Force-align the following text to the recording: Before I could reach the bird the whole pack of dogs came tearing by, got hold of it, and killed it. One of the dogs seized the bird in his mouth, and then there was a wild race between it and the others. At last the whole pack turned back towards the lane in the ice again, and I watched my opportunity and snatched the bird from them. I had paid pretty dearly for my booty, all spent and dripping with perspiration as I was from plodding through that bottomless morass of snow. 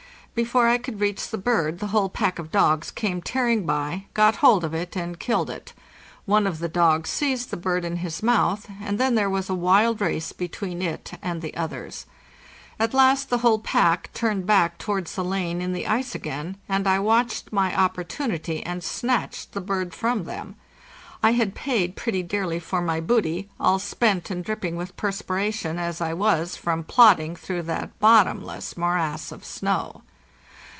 Before 0.33 0.65
I 0.69 0.77
could 0.77 1.01
reach 1.01 1.27
the 1.27 1.37
bird 1.37 1.79
the 1.79 1.87
whole 1.87 2.07
pack 2.07 2.39
of 2.39 2.53
dogs 2.53 2.89
came 2.89 3.21
tearing 3.21 3.65
by, 3.65 4.05
got 4.13 4.37
hold 4.37 4.63
of 4.63 4.73
it, 4.73 4.95
and 4.95 5.19
killed 5.19 5.49
it. 5.49 5.73
One 6.25 6.47
of 6.47 6.59
the 6.59 6.69
dogs 6.69 7.09
seized 7.09 7.51
the 7.51 7.57
bird 7.57 7.83
in 7.83 7.97
his 7.97 8.23
mouth, 8.23 8.65
and 8.81 8.97
then 8.97 9.15
there 9.15 9.29
was 9.29 9.49
a 9.49 9.53
wild 9.53 9.99
race 9.99 10.31
between 10.31 10.81
it 10.81 11.11
and 11.21 11.41
the 11.41 11.53
others. 11.57 12.05
At 12.79 12.93
last 12.93 13.29
the 13.29 13.39
whole 13.39 13.59
pack 13.59 14.09
turned 14.13 14.47
back 14.47 14.77
towards 14.77 15.15
the 15.15 15.23
lane 15.25 15.61
in 15.61 15.73
the 15.73 15.85
ice 15.85 16.15
again, 16.15 16.55
and 16.69 16.87
I 16.87 16.97
watched 16.97 17.51
my 17.51 17.77
opportunity 17.77 18.65
and 18.65 18.81
snatched 18.81 19.51
the 19.51 19.59
bird 19.61 19.93
from 19.93 20.23
them. 20.23 20.55
I 21.21 21.33
had 21.33 21.55
paid 21.55 21.97
pretty 21.97 22.23
dearly 22.23 22.57
for 22.61 22.81
my 22.81 23.01
booty, 23.01 23.49
all 23.59 23.79
spent 23.79 24.31
and 24.31 24.45
dripping 24.45 24.77
with 24.77 24.95
perspiration 24.95 25.77
as 25.77 25.99
I 25.99 26.13
was 26.13 26.55
from 26.55 26.85
plodding 26.85 27.35
through 27.35 27.63
that 27.63 27.99
bottomless 27.99 28.77
morass 28.77 29.33
of 29.33 29.43
snow. 29.43 30.03